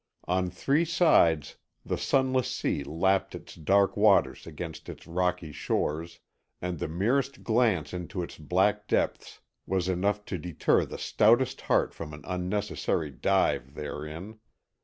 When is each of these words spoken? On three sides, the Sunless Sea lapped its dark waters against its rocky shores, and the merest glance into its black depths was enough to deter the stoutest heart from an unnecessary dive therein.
On 0.27 0.49
three 0.49 0.83
sides, 0.83 1.57
the 1.85 1.95
Sunless 1.95 2.47
Sea 2.49 2.83
lapped 2.83 3.35
its 3.35 3.53
dark 3.53 3.95
waters 3.95 4.47
against 4.47 4.89
its 4.89 5.05
rocky 5.05 5.51
shores, 5.51 6.21
and 6.59 6.79
the 6.79 6.87
merest 6.87 7.43
glance 7.43 7.93
into 7.93 8.23
its 8.23 8.39
black 8.39 8.87
depths 8.87 9.41
was 9.67 9.87
enough 9.87 10.25
to 10.25 10.39
deter 10.39 10.85
the 10.85 10.97
stoutest 10.97 11.61
heart 11.61 11.93
from 11.93 12.15
an 12.15 12.21
unnecessary 12.23 13.11
dive 13.11 13.75
therein. 13.75 14.39